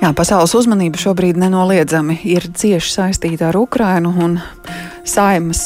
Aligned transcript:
Jā, 0.00 0.14
pasaules 0.16 0.54
uzmanība 0.56 0.96
šobrīd 0.96 1.36
nenoliedzami 1.36 2.22
ir 2.24 2.46
cieši 2.56 2.92
saistīta 2.94 3.50
ar 3.50 3.58
Ukrainu 3.60 4.14
un 4.24 4.38
saimas 5.04 5.60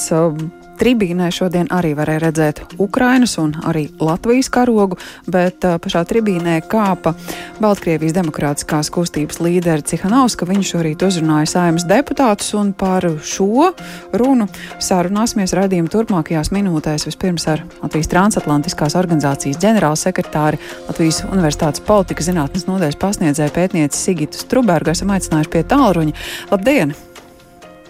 Tribīnē 0.79 1.29
šodien 1.35 1.69
arī 1.75 1.93
varēja 1.95 2.23
redzēt 2.27 2.61
Ukrainas 2.83 3.37
un 3.39 3.53
arī 3.67 3.87
Latvijas 4.03 4.51
karogu, 4.53 4.99
bet 5.31 5.65
uh, 5.67 5.77
pašā 5.83 6.03
tribīnē 6.09 6.57
kāpa 6.71 7.15
Baltkrievijas 7.63 8.17
demokrātiskās 8.17 8.91
kustības 8.95 9.39
līderi 9.45 9.87
Cihanovska. 9.87 10.49
Viņš 10.49 10.73
šorīt 10.75 11.05
uzrunāja 11.07 11.53
saimas 11.53 11.87
deputātus 11.89 12.51
un 12.59 12.75
par 12.75 13.07
šo 13.23 13.71
runu 14.19 14.49
sarunāsimies 14.83 15.55
radījuma 15.55 15.93
turpmākajās 15.95 16.51
minūtēs 16.55 17.07
vispirms 17.09 17.47
ar 17.55 17.65
Latvijas 17.83 18.11
transatlantiskās 18.11 18.99
organizācijas 18.99 19.63
ģenerālsekretāri 19.63 20.61
Latvijas 20.89 21.23
Universitātes 21.31 21.85
politikas 21.87 22.31
zinātnes 22.33 22.69
nodaļas 22.69 23.01
pasniedzēju 23.01 23.55
pētnieci 23.55 24.05
Sigitu 24.09 24.43
Strubergu. 24.43 24.95
Esam 24.95 25.15
aicinājuši 25.15 25.55
pie 25.55 25.67
tālruņa. 25.71 26.23
Labdien! 26.51 26.95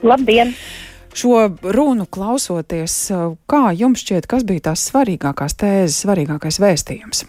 Labdien! 0.05 0.53
Šo 1.15 1.47
runu 1.63 2.09
klausoties, 2.11 2.97
kā 3.47 3.63
jums 3.79 4.03
šķiet, 4.03 4.27
kas 4.27 4.43
bija 4.47 4.71
tās 4.71 4.83
svarīgākās 4.91 5.55
tēzes, 5.61 6.01
svarīgākais 6.03 6.59
vēstījums? 6.59 7.23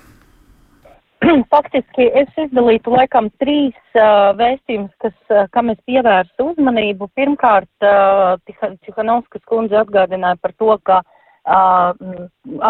Faktiski 1.53 2.07
es 2.21 2.31
izdalītu 2.47 2.93
laikam 2.93 3.29
trīs 3.41 3.77
uh, 3.93 4.33
vēstījumus, 4.39 4.91
kas, 5.03 5.15
uh, 5.29 5.45
kam 5.53 5.69
es 5.73 5.79
pievērstu 5.89 6.49
uzmanību. 6.51 7.09
Pirmkārt, 7.17 7.71
uh, 7.85 8.35
Cihanovskas 8.85 9.45
kundze 9.49 9.79
atgādināja 9.83 10.39
par 10.41 10.55
to, 10.59 10.75
ka 10.89 10.99
uh, 11.05 11.93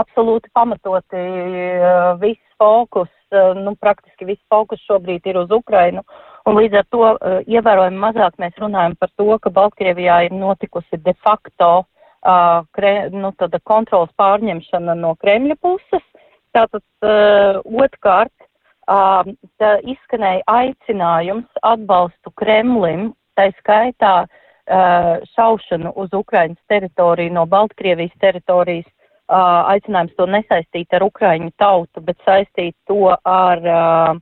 absolūti 0.01 0.51
pamatoti 0.55 1.23
uh, 1.23 2.13
viss 2.21 2.43
fokus, 2.61 3.11
uh, 3.31 3.53
nu 3.57 3.75
praktiski 3.79 4.27
viss 4.29 4.43
fokus 4.51 4.83
šobrīd 4.87 5.25
ir 5.31 5.41
uz 5.45 5.51
Ukrainu. 5.55 6.05
Un 6.45 6.59
līdz 6.59 6.77
ar 6.77 6.85
to 6.93 7.01
uh, 7.01 7.37
ievērojami 7.49 7.97
mazāk 7.97 8.35
mēs 8.41 8.57
runājam 8.61 8.93
par 9.01 9.09
to, 9.17 9.27
ka 9.41 9.51
Baltkrievijā 9.53 10.19
ir 10.27 10.35
notikusi 10.37 10.99
de 11.01 11.15
facto 11.25 11.69
uh, 11.81 12.61
kre, 12.77 12.93
nu, 13.09 13.31
kontrols 13.65 14.11
pārņemšana 14.21 14.93
no 14.99 15.15
Kremļa 15.23 15.57
puses. 15.61 16.05
Tātad 16.53 16.83
uh, 17.01 17.61
otrkārt 17.65 18.33
uh, 18.85 19.25
izskanēja 19.89 20.45
aicinājums 20.45 21.65
atbalstu 21.65 22.33
Kremlim, 22.37 23.09
tā 23.33 23.49
skaitā 23.57 24.13
uh, 24.25 25.25
šaušanu 25.33 25.95
uz 25.97 26.13
Ukrainas 26.13 26.61
teritoriju 26.69 27.33
no 27.33 27.47
Baltkrievijas 27.49 28.13
teritorijas, 28.21 28.87
aicinājums 29.25 30.13
to 30.19 30.27
nesaistīt 30.29 30.93
ar 30.93 31.01
Ukraiņu 31.01 31.49
tautu, 31.57 32.01
bet 32.05 32.17
saistīt 32.27 32.75
to 32.85 33.09
ar 33.25 33.63
uh, 33.65 34.19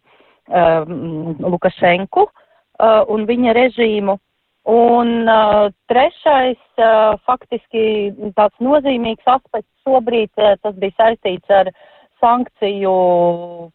Lukašenku 0.49 2.27
uh, 2.27 3.03
un 3.07 3.25
viņa 3.29 3.53
režīmu. 3.55 4.17
Un 4.63 5.27
uh, 5.27 5.71
trešais, 5.91 6.59
uh, 6.79 7.19
faktiski 7.27 8.13
tāds 8.37 8.55
nozīmīgs 8.63 9.27
aspekts 9.27 9.71
šobrīd, 9.83 10.31
uh, 10.39 10.55
tas 10.63 10.75
bija 10.79 10.95
saistīts 10.99 11.51
ar 11.51 11.71
sankciju 12.23 12.93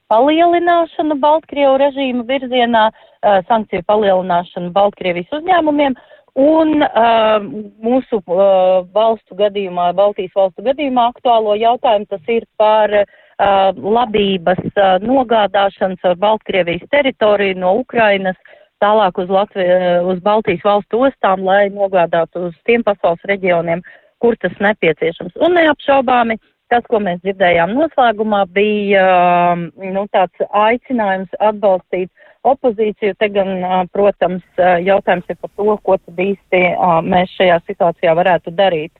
palielināšanu 0.08 1.18
Baltkrievu 1.20 1.76
režīmu 1.82 2.24
virzienā, 2.24 2.88
uh, 2.88 3.42
sankciju 3.48 3.84
palielināšanu 3.84 4.72
Baltkrievijas 4.72 5.36
uzņēmumiem 5.40 5.98
un 6.40 6.80
uh, 6.86 7.36
mūsu 7.84 8.22
uh, 8.24 8.86
valstu 8.94 9.36
gadījumā, 9.36 9.92
Baltijas 9.92 10.32
valstu 10.36 10.64
gadījumā 10.64 11.10
aktuālo 11.12 11.58
jautājumu 11.60 12.08
tas 12.08 12.32
ir 12.32 12.48
par 12.56 13.02
uh, 13.02 13.16
uh, 13.38 13.70
labības 13.98 14.60
uh, 14.74 14.98
nogādāšanas 15.04 16.04
ar 16.04 16.18
Baltkrievijas 16.20 16.86
teritoriju 16.92 17.58
no 17.62 17.74
Ukrainas 17.82 18.38
tālāk 18.82 19.18
uz, 19.18 19.30
Latviju, 19.30 19.78
uz 20.12 20.20
Baltijas 20.22 20.62
valstu 20.64 21.02
ostām, 21.08 21.42
lai 21.46 21.66
nogādātu 21.74 22.48
uz 22.50 22.54
tiem 22.68 22.84
pasaules 22.86 23.24
reģioniem, 23.26 23.82
kur 24.22 24.36
tas 24.42 24.54
nepieciešams. 24.62 25.34
Un 25.42 25.58
neapšaubāmi 25.58 26.38
tas, 26.68 26.84
ko 26.90 27.00
mēs 27.02 27.20
dzirdējām 27.24 27.72
noslēgumā, 27.74 28.44
bija 28.54 29.04
uh, 29.08 29.66
nu, 29.82 30.06
tāds 30.12 30.48
aicinājums 30.52 31.32
atbalstīt 31.40 32.10
opozīciju. 32.46 33.16
Te 33.18 33.30
gan, 33.34 33.54
uh, 33.62 33.82
protams, 33.92 34.44
jautājums 34.84 35.30
ir 35.32 35.38
par 35.40 35.52
to, 35.56 35.76
ko 35.82 35.98
tad 35.98 36.24
īsti 36.28 36.64
uh, 36.74 36.98
mēs 37.02 37.32
šajā 37.38 37.60
situācijā 37.66 38.14
varētu 38.18 38.54
darīt. 38.58 38.92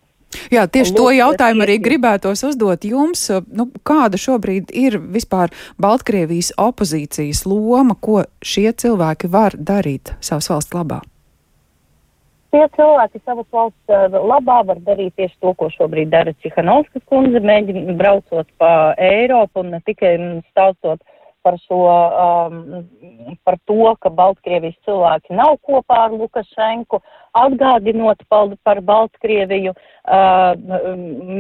Jā, 0.55 0.65
tieši 0.65 0.95
to 0.97 1.11
jautājumu 1.13 1.65
arī 1.67 1.77
gribētos 1.83 2.45
uzdot 2.49 2.87
jums. 2.89 3.27
Nu, 3.53 3.69
kāda 3.87 4.21
šobrīd 4.21 4.73
ir 4.73 4.97
vispār 4.99 5.53
Baltkrievijas 5.81 6.55
opozīcijas 6.57 7.45
loma, 7.49 7.99
ko 8.01 8.25
šie 8.41 8.71
cilvēki 8.73 9.31
var 9.33 9.57
darīt 9.59 10.15
savas 10.25 10.49
valsts 10.53 10.77
labā? 10.77 11.03
Tie 12.49 12.63
cilvēki 12.79 13.21
savas 13.27 13.45
valsts 13.53 13.93
eh, 13.93 14.09
labā 14.09 14.63
var 14.71 14.79
darīt 14.87 15.13
tieši 15.21 15.37
to, 15.45 15.53
ko 15.61 15.69
šobrīd 15.75 16.09
dara 16.15 16.33
Cihanovskas 16.41 17.05
kundze, 17.11 17.43
mēģina 17.45 17.97
braucot 17.99 18.49
pa 18.57 18.95
Eiropu 18.97 19.61
un 19.61 19.75
ne 19.75 19.83
tikai 19.85 20.15
stāstot 20.49 21.05
par 21.49 21.57
šo, 21.65 21.81
um, 21.89 22.87
par 23.45 23.57
to, 23.65 23.95
ka 24.03 24.13
Baltkrievijas 24.13 24.77
cilvēki 24.85 25.37
nav 25.39 25.57
kopā 25.65 26.05
ar 26.09 26.13
Lukašenku, 26.13 27.01
atgādinot 27.41 28.21
par, 28.29 28.83
Baltkrieviju, 28.85 29.73
uh, 29.73 30.53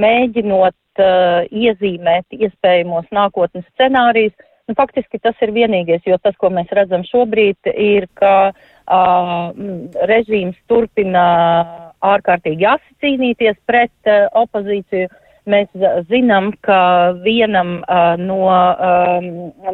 mēģinot 0.04 1.04
uh, 1.04 1.44
iezīmēt 1.52 2.40
iespējamos 2.40 3.12
nākotnes 3.12 3.68
scenārijus. 3.74 4.32
Nu, 4.68 4.76
faktiski 4.76 5.20
tas 5.20 5.36
ir 5.44 5.52
vienīgais, 5.56 6.02
jo 6.04 6.16
tas, 6.20 6.36
ko 6.40 6.50
mēs 6.52 6.72
redzam 6.76 7.04
šobrīd, 7.08 7.70
ir, 7.72 8.08
ka 8.20 8.34
uh, 8.50 9.46
režīms 10.08 10.56
turpina 10.68 11.28
ārkārtīgi 12.04 12.68
asi 12.68 13.00
cīnīties 13.04 13.60
pret 13.68 13.92
uh, 14.08 14.28
opozīciju. 14.44 15.08
Uh, 15.08 15.24
Mēs 15.48 15.68
zinām, 16.10 16.50
ka 16.66 16.78
vienam 17.24 17.78
uh, 17.80 18.14
no, 18.20 18.40
um, 18.48 19.28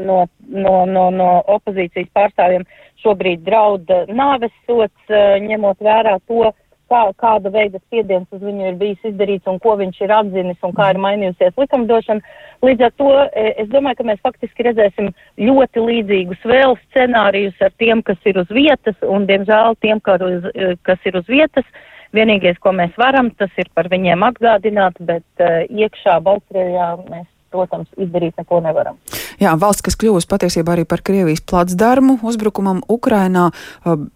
no, 0.06 0.18
no, 0.48 0.74
no, 0.86 1.04
no 1.10 1.30
opozīcijas 1.56 2.10
pārstāvjiem 2.14 2.66
šobrīd 3.02 3.42
draud 3.46 3.90
nāves 4.08 4.54
sots, 4.68 4.94
uh, 5.10 5.34
ņemot 5.42 5.82
vērā 5.82 6.18
to, 6.28 6.52
kā, 6.92 7.00
kāda 7.18 7.50
veida 7.50 7.80
spiediens 7.82 8.28
uz 8.30 8.42
viņu 8.44 8.68
ir 8.68 8.76
bijis 8.80 9.08
izdarīts 9.10 9.50
un 9.50 9.58
ko 9.64 9.74
viņš 9.80 10.02
ir 10.04 10.14
atzinis 10.14 10.66
un 10.66 10.74
kā 10.76 10.92
ir 10.92 11.00
mainījusies 11.02 11.56
likumdošana. 11.58 12.36
Līdz 12.64 12.86
ar 12.86 12.92
to 13.00 13.08
es 13.34 13.70
domāju, 13.72 13.98
ka 13.98 14.06
mēs 14.10 14.22
faktiski 14.24 14.68
redzēsim 14.68 15.10
ļoti 15.40 15.86
līdzīgus 15.88 16.44
vēl 16.48 16.76
scenārijus 16.84 17.58
ar 17.64 17.74
tiem, 17.82 18.04
kas 18.06 18.30
ir 18.30 18.38
uz 18.44 18.52
vietas 18.52 19.00
un, 19.02 19.26
diemžēl, 19.30 19.80
tiem, 19.82 20.04
kas 20.04 21.10
ir 21.10 21.18
uz 21.18 21.26
vietas. 21.28 21.66
Uh, 21.66 21.90
Vienīgais, 22.14 22.58
ko 22.62 22.70
mēs 22.76 22.94
varam, 23.00 23.32
tas 23.38 23.50
ir 23.58 23.70
par 23.74 23.88
viņiem 23.90 24.22
atgādināt, 24.26 24.98
bet 25.02 25.42
uh, 25.42 25.64
iekšā 25.66 26.20
Baltkrievijā 26.24 26.90
mēs 27.08 27.26
protams, 27.54 27.90
izdarīt 28.00 28.38
neko 28.40 28.60
nevaram. 28.64 28.98
Jā, 29.42 29.54
valsts, 29.60 29.84
kas 29.86 29.98
kļūst 30.00 30.30
patiesībā 30.30 30.74
arī 30.74 30.86
par 30.90 31.04
Krievijas 31.06 31.42
placdarmu 31.46 32.18
uzbrukumam 32.26 32.82
Ukrainā, 32.90 33.50
uh, 33.50 34.06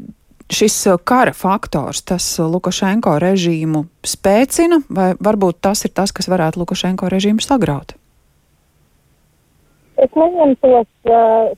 šis 0.51 0.81
uh, 0.91 0.99
kara 0.99 1.35
faktors, 1.37 2.03
tas 2.07 2.27
Lukašenko 2.43 3.19
režīmu 3.23 3.85
spēcina, 4.07 4.83
vai 4.91 5.13
varbūt 5.23 5.63
tas 5.69 5.85
ir 5.87 5.95
tas, 5.95 6.15
kas 6.15 6.31
varētu 6.31 6.65
Lukašenko 6.65 7.11
režīmu 7.15 7.45
sagraut? 7.45 7.95
Es 9.99 10.11
neņemtos 10.15 11.15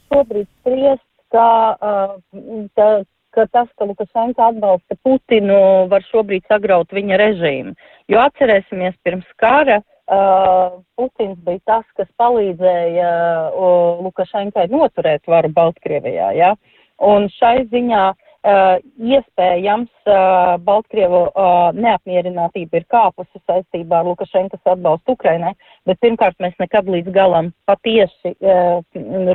šobrīd 0.08 0.48
spriest, 0.48 1.04
ka 1.32 1.48
uh, 1.76 3.02
ka 3.34 3.46
tas, 3.52 3.68
ka 3.78 3.86
Lukašenko 3.88 4.42
atbalsta 4.48 4.96
Putinu, 5.04 5.60
var 5.92 6.04
šobrīd 6.10 6.46
sagraut 6.50 6.92
viņa 6.92 7.20
režīmu. 7.20 7.74
Jo 8.10 8.24
atcerēsimies, 8.26 8.96
pirms 9.06 9.28
kara 9.40 9.80
uh, 9.80 10.80
Putins 10.98 11.38
bija 11.46 11.62
tas, 11.72 11.86
kas 11.98 12.10
palīdzēja 12.20 13.12
uh, 13.50 14.02
Lukašenkai 14.06 14.66
noturēt 14.72 15.30
varu 15.30 15.52
Baltkrievijā. 15.54 16.32
Ja? 16.38 16.54
Un 17.00 17.30
šai 17.38 17.62
ziņā 17.70 18.04
uh, 18.10 18.26
Uh, 18.40 18.78
iespējams, 18.96 19.90
uh, 20.08 20.54
Baltkrievu 20.64 21.18
uh, 21.28 21.74
neapmierinātība 21.76 22.78
ir 22.78 22.86
kāpusi 22.88 23.36
saistībā 23.44 23.98
ar 23.98 24.06
Lukašenkas 24.08 24.62
atbalstu 24.64 25.12
Ukrainai, 25.12 25.50
bet 25.84 26.00
pirmkārt 26.00 26.40
mēs 26.40 26.54
nekad 26.56 26.88
līdz 26.88 27.12
galam 27.12 27.50
patiesi 27.68 28.32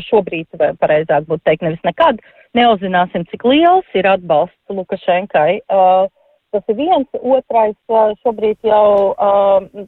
šobrīd, 0.08 0.58
pareizāk 0.82 1.30
būtu 1.30 1.46
teikt, 1.46 1.68
nevis 1.68 1.86
nekad, 1.86 2.18
neuzzināsim, 2.56 3.26
cik 3.32 3.46
liels 3.48 3.98
ir 3.98 4.08
atbalsts 4.10 4.74
Lukašenkai. 4.74 5.62
Tas 6.56 6.72
ir 6.72 6.78
viens, 6.78 7.08
otrais 7.20 7.76
šobrīd 8.24 8.58
jau, 8.64 9.16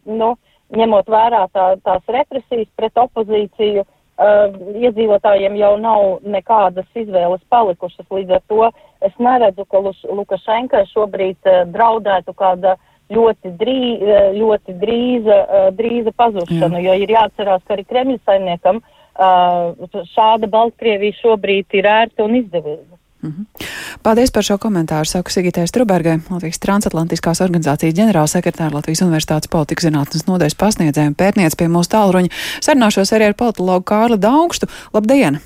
nu, 0.05 0.33
ņemot 0.75 1.07
vērā 1.07 1.45
tā, 1.55 1.67
tās 1.85 2.11
represijas 2.11 2.67
pret 2.75 2.99
opozīciju, 2.99 3.85
uh, 3.85 4.57
iedzīvotājiem 4.75 5.55
jau 5.61 5.71
nav 5.79 6.27
nekādas 6.27 6.89
izvēles 6.91 7.43
palikušas. 7.53 8.09
Līdz 8.11 8.35
ar 8.35 8.43
to 8.51 8.67
es 9.07 9.15
neredzu, 9.15 9.63
ka 9.71 9.79
Lukašenkai 10.19 10.83
šobrīd 10.91 11.39
uh, 11.47 11.63
draudētu 11.71 12.35
kāda 12.35 12.75
ļoti, 13.15 13.53
drī, 13.61 13.79
uh, 14.01 14.27
ļoti 14.35 14.75
drīza, 14.81 15.39
uh, 15.39 15.69
drīza 15.77 16.11
pazušana, 16.19 16.83
Jā. 16.83 16.89
jo 16.89 16.99
ir 17.05 17.15
jāatcerās, 17.15 17.63
ka 17.63 17.77
arī 17.77 17.87
Kremļa 17.87 18.19
saimniekam 18.27 18.83
uh, 18.83 18.96
šāda 19.17 20.49
Baltkrievija 20.49 21.17
šobrīd 21.21 21.79
ir 21.79 21.89
ērta 21.89 22.23
un 22.23 22.35
izdevīga. 22.43 22.97
Mm 23.23 23.29
-hmm. 23.29 23.67
Paldies 24.03 24.31
par 24.31 24.43
šo 24.43 24.57
komentāru. 24.57 25.05
Saku 25.05 25.31
Sigitai 25.31 25.67
Strubergai, 25.67 26.19
Latvijas 26.29 26.59
transatlantiskās 26.59 27.41
organizācijas 27.41 27.93
ģenerālsekretāra 27.93 28.73
Latvijas 28.73 29.01
Universitātes 29.01 29.49
politikas 29.49 29.85
zinātnes 29.85 30.27
nodeļas 30.27 30.55
pasniedzēja 30.55 31.07
un 31.07 31.15
pētniec 31.15 31.55
pie 31.57 31.67
mūsu 31.67 31.89
tālruņa. 31.89 32.29
Sarunāšos 32.61 33.13
arī 33.13 33.23
ar 33.23 33.33
politologu 33.33 33.83
Kārli 33.83 34.17
Daugstu. 34.17 34.67
Labdien! 34.93 35.39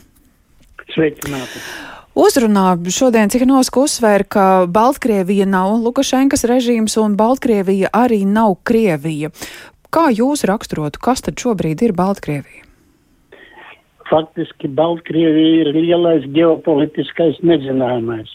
Sveicināti! 0.95 1.59
Uzrunā 2.15 2.75
šodien 2.91 3.29
Cihanovska 3.29 3.79
uzsvēra, 3.79 4.23
ka 4.23 4.65
Baltkrievija 4.67 5.45
nav 5.45 5.77
Lukašenkas 5.79 6.43
režīms 6.43 6.97
un 6.99 7.15
Baltkrievija 7.15 7.87
arī 7.93 8.25
nav 8.25 8.55
Krievija. 8.63 9.29
Kā 9.89 10.09
jūs 10.11 10.43
raksturotu, 10.43 10.99
kas 10.99 11.21
tad 11.21 11.39
šobrīd 11.39 11.81
ir 11.81 11.93
Baltkrievija? 11.93 12.70
Faktiski 14.11 14.67
Baltkrievija 14.75 15.63
ir 15.63 15.69
lielais 15.75 16.25
ģeopolitiskais 16.35 17.39
nezināmais. 17.47 18.29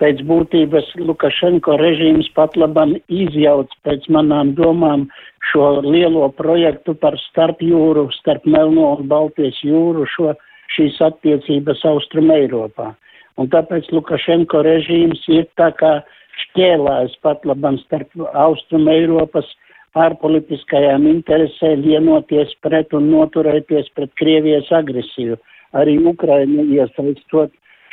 Pēc 0.00 0.22
būtības 0.26 0.88
Lukašenko 0.96 1.76
režīms 1.78 2.30
pat 2.34 2.56
labam 2.56 2.94
izjauc 3.12 3.70
pēc 3.84 4.08
manām 4.16 4.54
domām 4.56 5.04
šo 5.50 5.66
lielo 5.84 6.30
projektu 6.38 6.94
par 6.96 7.18
starpjūru, 7.28 8.08
starp 8.16 8.46
Melno 8.48 8.94
un 8.96 9.10
Baltijas 9.12 9.60
jūru, 9.62 10.06
šo, 10.08 10.32
šīs 10.74 10.98
attiecības 11.04 11.84
Austrum 11.92 12.32
Eiropā. 12.32 12.94
Un 13.38 13.52
tāpēc 13.52 13.92
Lukašenko 13.92 14.64
režīms 14.66 15.22
ir 15.30 15.46
tā 15.60 15.70
kā 15.76 15.98
šķēlājs 16.46 17.20
pat 17.22 17.44
labam 17.48 17.78
starp 17.84 18.10
Austrum 18.32 18.88
Eiropas 18.90 19.46
ārpolitiskajām 19.98 21.06
interesēm 21.10 21.82
vienoties 21.82 22.52
pret 22.62 22.94
un 22.94 23.10
noturēties 23.10 23.90
pret 23.94 24.12
Krievijas 24.20 24.70
agresiju, 24.70 25.38
arī 25.74 25.98
Ukrainu 26.06 26.66
iesaistot 26.76 27.50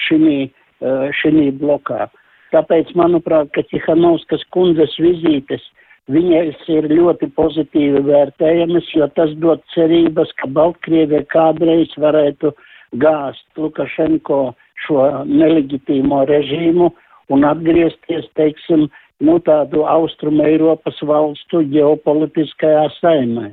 šī, 0.07 0.49
eh, 0.81 1.09
šī 1.21 1.51
blokā. 1.57 2.09
Tāpēc, 2.53 2.93
manuprāt, 2.95 3.51
ka 3.51 3.63
Cihanovskas 3.63 4.43
kundzes 4.51 4.95
vizītes 4.99 5.61
viņas 6.07 6.61
ir 6.71 6.87
ļoti 6.87 7.31
pozitīvi 7.35 8.03
vērtējamas, 8.07 8.87
jo 8.95 9.07
tas 9.15 9.33
dod 9.43 9.63
cerības, 9.73 10.31
ka 10.39 10.47
Baltkrievija 10.47 11.25
kādreiz 11.33 11.91
varētu 11.97 12.53
gāzt 12.95 13.45
Lukašenko 13.57 14.55
šo 14.85 15.03
nelegitīmo 15.25 16.23
režīmu 16.29 16.93
un 17.33 17.43
atgriezties, 17.43 18.29
teiksim, 18.39 18.87
nu, 19.23 19.37
tādu 19.43 19.85
austrumu 19.89 20.45
Eiropas 20.45 20.99
valstu 21.05 21.63
ģeopolitiskajā 21.73 22.87
saimē. 22.99 23.51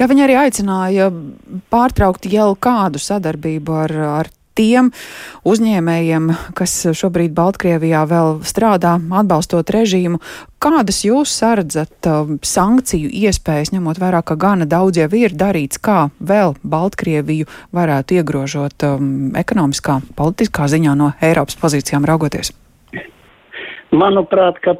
Jā, 0.00 0.06
viņi 0.08 0.24
arī 0.24 0.36
aicināja 0.40 1.10
pārtraukt 1.72 2.24
jau 2.32 2.54
kādu 2.56 3.00
sadarbību 3.02 3.74
ar, 3.82 3.96
ar 4.20 4.30
tiem 4.60 4.90
uzņēmējiem, 5.48 6.30
kas 6.58 6.74
šobrīd 6.96 7.34
Baltkrievijā 7.36 8.02
vēl 8.10 8.40
strādā, 8.46 8.96
atbalstot 9.20 9.72
režīmu. 9.72 10.20
Kādas 10.60 11.00
jūs 11.06 11.32
sardzat 11.40 12.08
uh, 12.08 12.34
sankciju 12.44 13.08
iespējas, 13.22 13.72
ņemot 13.72 14.00
vērā, 14.02 14.20
ka 14.26 14.36
gana 14.40 14.68
daudz 14.68 15.00
jau 15.00 15.08
ir 15.16 15.36
darīts, 15.36 15.80
kā 15.80 16.10
vēl 16.20 16.56
Baltkrieviju 16.60 17.48
varētu 17.76 18.20
iegrožot 18.20 18.88
um, 18.88 19.30
ekonomiskā, 19.40 20.02
politiskā 20.18 20.68
ziņā 20.68 20.96
no 20.98 21.14
Eiropas 21.24 21.56
pozīcijām 21.60 22.08
raugoties? 22.08 22.52
Manuprāt, 23.90 24.60
ka 24.62 24.76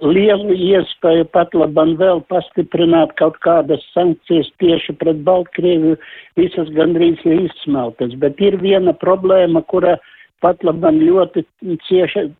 lielu 0.00 0.54
iespēju 0.56 1.26
pat 1.36 1.52
labam 1.52 1.98
vēl 2.00 2.22
pastiprināt 2.32 3.12
kaut 3.18 3.36
kādas 3.44 3.82
sankcijas 3.92 4.48
tieši 4.62 4.94
pret 4.96 5.20
Baltkrieviju 5.26 5.98
visas 6.40 6.70
gandrīz 6.72 7.20
ir 7.28 7.42
izsmeltas, 7.44 8.14
bet 8.16 8.40
ir 8.40 8.56
viena 8.62 8.94
problēma, 8.96 9.60
kura 9.68 9.98
pat 10.40 10.64
labam 10.64 10.96
ļoti 10.96 11.44
cieši, 11.84 12.30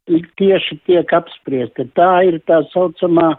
tieši 0.40 0.78
tiek 0.88 1.12
apspriesta. 1.12 1.84
Tā 1.92 2.12
ir 2.30 2.40
tā 2.48 2.62
saucamā 2.72 3.34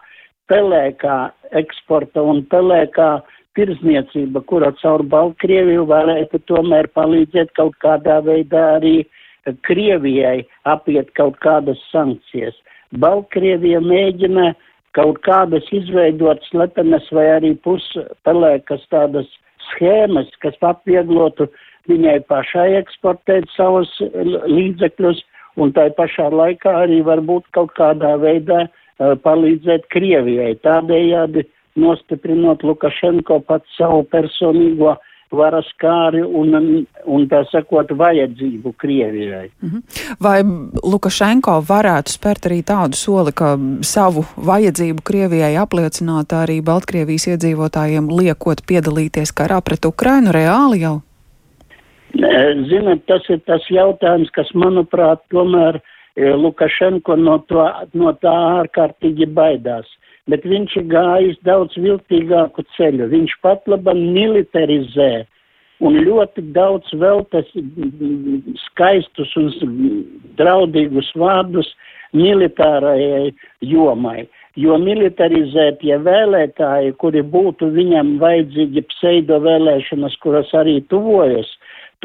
pelēkā 0.51 1.17
eksporta 1.57 2.21
un 2.21 2.43
pelēkā 2.53 3.09
tirzniecība, 3.57 4.43
kura 4.45 4.69
caur 4.83 5.01
Baltkrieviju 5.09 5.87
varētu 5.89 6.43
tomēr 6.45 6.91
palīdzēt 6.93 7.55
kaut 7.57 7.73
kādā 7.81 8.21
veidā 8.29 8.75
arī 8.77 8.99
Krievijai 9.65 10.45
apiet 10.69 11.11
kaut 11.17 11.41
kādas 11.41 11.81
sankcijas. 11.91 12.53
Baltkrievija 12.91 13.81
mēģina 13.83 14.53
kaut 14.95 15.19
kādas 15.25 15.65
izveidot 15.75 16.43
slepenas 16.49 17.07
vai 17.11 17.25
arī 17.35 17.53
puspelēkas 17.65 18.85
tādas 18.93 19.27
schēmas, 19.71 20.29
kas 20.43 20.55
atvieglotu 20.61 21.49
viņai 21.89 22.19
pašai 22.29 22.75
eksportēt 22.79 23.49
savus 23.55 23.91
līdzekļus 24.01 25.21
un 25.61 25.73
tai 25.75 25.89
pašā 25.97 26.29
laikā 26.33 26.73
arī 26.85 27.01
varbūt 27.05 27.47
kaut 27.55 27.73
kādā 27.79 28.15
veidā 28.21 28.65
uh, 28.65 29.15
palīdzēt 29.25 29.87
Krievijai, 29.93 30.55
tādējādi 30.63 31.45
nostiprinot 31.79 32.63
Lukašenko 32.63 33.41
pats 33.47 33.77
savu 33.77 34.03
personīgo 34.11 34.95
varas 35.31 35.67
kāri 35.81 36.21
un, 36.23 36.53
un 37.05 37.25
tā 37.31 37.41
sakot, 37.51 37.91
vajadzību 37.97 38.73
Krievijai. 38.77 39.49
Mhm. 39.63 39.81
Vai 40.21 40.37
Lukašenko 40.83 41.57
varētu 41.65 42.13
spērt 42.13 42.49
arī 42.49 42.61
tādu 42.65 42.99
soli, 42.99 43.33
ka 43.35 43.55
savu 43.81 44.25
vajadzību 44.37 45.05
Krievijai 45.05 45.55
apliecināt 45.61 46.35
arī 46.35 46.61
Baltkrievijas 46.65 47.27
iedzīvotājiem 47.33 48.09
liekot 48.11 48.65
piedalīties 48.67 49.33
karā 49.35 49.61
pret 49.65 49.85
Ukrainu 49.85 50.35
reāli 50.35 50.85
jau? 50.85 50.99
Ziniet, 52.15 53.03
tas 53.09 53.25
ir 53.29 53.41
tas 53.43 53.63
jautājums, 53.67 54.29
kas, 54.31 54.47
manuprāt, 54.55 55.19
tomēr 55.33 55.81
e, 55.81 56.29
Lukašenko 56.31 57.17
no, 57.19 57.41
to, 57.49 57.65
no 57.93 58.13
tā 58.21 58.35
ārkārtīgi 58.61 59.27
baidās 59.35 59.89
bet 60.31 60.45
viņš 60.47 60.75
ir 60.81 60.89
gājis 60.91 61.39
daudz 61.47 61.77
viltīgāku 61.77 62.65
ceļu. 62.75 63.09
Viņš 63.11 63.37
pat 63.45 63.67
labam 63.69 63.99
militarizē 64.15 65.25
un 65.83 65.99
ļoti 66.05 66.45
daudz 66.55 66.93
veltas 66.99 67.49
skaistus 68.69 69.35
un 69.39 69.51
draudīgus 70.39 71.11
vārdus 71.19 71.69
militārajai 72.15 73.33
jomai. 73.65 74.25
Jo 74.55 74.77
militarizētie 74.79 75.97
vēlētāji, 75.99 76.93
kuri 77.01 77.25
būtu 77.27 77.73
viņam 77.75 78.15
vajadzīgi 78.21 78.85
pseido 78.93 79.41
vēlēšanas, 79.43 80.15
kuras 80.23 80.53
arī 80.55 80.77
tuvojas, 80.87 81.49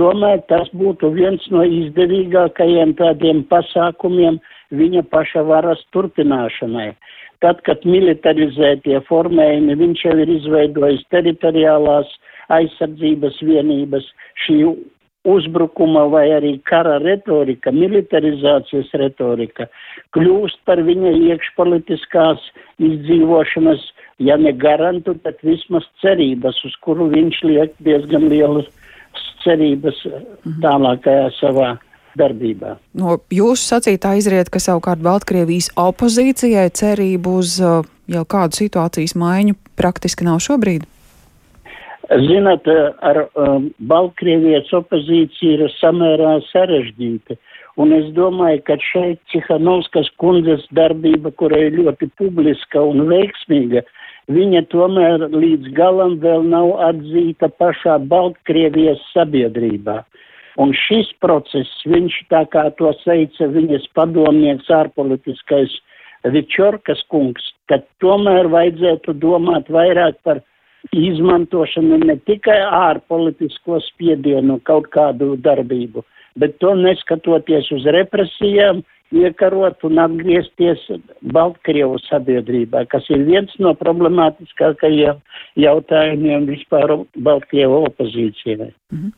tomēr 0.01 0.43
tas 0.51 0.67
būtu 0.75 1.13
viens 1.15 1.47
no 1.55 1.63
izdevīgākajiem 1.63 2.97
tādiem 2.99 3.45
pasākumiem 3.53 4.41
viņa 4.75 5.05
paša 5.15 5.47
varas 5.47 5.83
turpināšanai. 5.95 6.91
Tad, 7.41 7.63
kad 7.65 7.85
militarizētie 7.89 8.99
formējumi, 9.09 9.79
viņš 9.81 10.05
jau 10.05 10.17
ir 10.21 10.33
izveidojis 10.37 11.07
teritoriālās 11.13 12.11
aizsardzības 12.53 13.39
vienības, 13.47 14.09
šī 14.45 14.59
uzbrukuma 15.29 16.07
vai 16.13 16.27
arī 16.33 16.55
kara 16.65 16.99
retorika, 17.03 17.73
militarizācijas 17.73 18.93
retorika 19.01 19.67
kļūst 20.17 20.61
par 20.69 20.81
viņa 20.85 21.13
iekšpolitiskās 21.31 22.47
izdzīvošanas, 22.81 23.85
ja 24.25 24.39
ne 24.41 24.53
garantu, 24.57 25.15
tad 25.25 25.41
vismaz 25.45 25.85
cerības, 26.01 26.63
uz 26.65 26.77
kuru 26.85 27.11
viņš 27.13 27.43
liek 27.45 27.77
diezgan 27.85 28.29
lielas 28.33 28.69
cerības 29.45 30.01
mhm. 30.07 30.59
tālākajā 30.65 31.31
savā 31.41 31.75
darbībā. 32.19 32.77
No 32.99 33.19
jūsu 33.31 33.75
sacītā 33.75 34.17
izriet, 34.19 34.51
ka 34.51 34.63
savukārt 34.63 35.03
Baltkrievijas 35.05 35.71
opozīcijai 35.79 36.69
cerību 36.75 37.37
uz 37.43 37.59
uh, 37.63 37.85
jau 38.11 38.25
kādu 38.25 38.59
situācijas 38.63 39.15
maiņu 39.19 39.59
praktiski 39.79 40.27
nav 40.27 40.41
šobrīd? 40.45 40.87
Zināt, 42.11 42.67
ar 43.07 43.23
um, 43.39 43.69
Baltkrievijas 43.79 44.73
opozīciju 44.75 45.53
ir 45.61 45.73
samērā 45.77 46.41
sarežģīta. 46.49 47.39
Un 47.79 47.95
es 47.95 48.09
domāju, 48.17 48.65
ka 48.67 48.77
šeit 48.83 49.21
Cihanovskas 49.31 50.11
kundzes 50.19 50.65
darbība, 50.75 51.31
kura 51.39 51.61
ir 51.69 51.79
ļoti 51.79 52.11
publiska 52.19 52.83
un 52.83 53.07
veiksmīga, 53.09 53.85
viņa 54.31 54.65
tomēr 54.75 55.29
līdz 55.31 55.71
galam 55.79 56.19
vēl 56.25 56.45
nav 56.51 56.75
atzīta 56.91 57.49
pašā 57.63 58.01
Baltkrievijas 58.11 59.01
sabiedrībā. 59.15 60.01
Un 60.59 60.73
šis 60.75 61.13
process, 61.23 61.71
viņš 61.87 62.17
tā 62.33 62.43
kā 62.51 62.67
to 62.79 62.91
teica 63.05 63.47
viņas 63.55 63.87
padomnieks 63.95 64.71
ārpolitiskais 64.75 65.77
Vičorkas 66.35 67.01
kungs, 67.09 67.45
tad 67.71 67.87
tomēr 68.03 68.51
vajadzētu 68.53 69.15
domāt 69.23 69.71
vairāk 69.73 70.19
par 70.27 70.43
izmantošanu 70.93 72.01
ne 72.03 72.17
tikai 72.29 72.59
ārpolitisko 72.61 73.79
spiedienu 73.87 74.59
kaut 74.69 74.91
kādu 74.93 75.37
darbību, 75.41 76.05
bet 76.37 76.59
to 76.61 76.75
neskatoties 76.77 77.71
uz 77.73 77.87
represijām, 77.97 78.83
iekarot 79.11 79.85
un 79.87 79.99
atgriezties 80.03 80.83
Baltkrievu 81.35 81.99
sabiedrībā, 82.07 82.85
kas 82.91 83.07
ir 83.11 83.25
viens 83.27 83.53
no 83.59 83.73
problemātiskākajiem 83.79 85.19
jautājumiem 85.61 86.47
vispār 86.51 86.95
Baltkrievu 87.19 87.85
opozīcijai. 87.89 88.71
-hmm. 88.93 89.11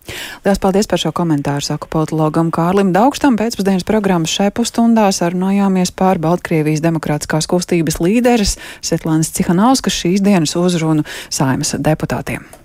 Lielas 0.45 0.59
paldies 0.59 0.89
par 0.89 0.99
šo 0.99 1.13
komentāru, 1.13 1.61
saku 1.61 1.89
politologam 1.93 2.51
Kārlim 2.51 2.93
Daugstam. 2.93 3.37
Pēcpusdienas 3.37 3.85
programmas 3.85 4.31
šai 4.31 4.51
pustundā 4.51 5.11
sarunājāmies 5.13 5.93
pār 5.99 6.19
Baltkrievijas 6.19 6.83
demokrātiskās 6.83 7.47
kustības 7.47 8.01
līderes 8.01 8.59
Svetlānas 8.81 9.33
Cihanovskas 9.37 10.01
šīs 10.03 10.25
dienas 10.25 10.57
uzrunu 10.57 11.03
saimas 11.31 11.77
deputātiem. 11.79 12.62